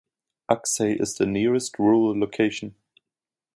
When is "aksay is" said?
0.49-1.13